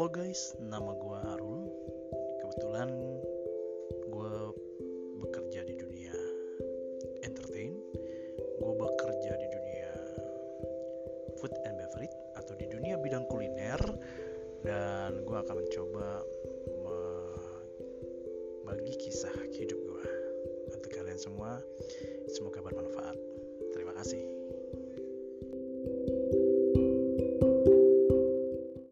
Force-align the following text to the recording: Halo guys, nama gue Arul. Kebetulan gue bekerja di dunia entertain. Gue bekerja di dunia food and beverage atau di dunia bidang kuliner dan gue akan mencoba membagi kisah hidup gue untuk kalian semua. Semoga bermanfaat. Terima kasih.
Halo 0.00 0.16
guys, 0.16 0.56
nama 0.56 0.96
gue 0.96 1.18
Arul. 1.28 1.68
Kebetulan 2.40 2.88
gue 4.08 4.34
bekerja 5.20 5.60
di 5.60 5.76
dunia 5.76 6.16
entertain. 7.20 7.76
Gue 8.64 8.72
bekerja 8.80 9.32
di 9.36 9.44
dunia 9.52 9.92
food 11.36 11.52
and 11.68 11.76
beverage 11.76 12.16
atau 12.32 12.56
di 12.56 12.64
dunia 12.72 12.96
bidang 12.96 13.28
kuliner 13.28 13.76
dan 14.64 15.20
gue 15.20 15.36
akan 15.36 15.68
mencoba 15.68 16.24
membagi 18.64 18.96
kisah 19.04 19.36
hidup 19.52 19.84
gue 19.84 20.06
untuk 20.80 20.96
kalian 20.96 21.20
semua. 21.20 21.60
Semoga 22.32 22.64
bermanfaat. 22.64 23.20
Terima 23.76 23.92
kasih. 24.00 24.29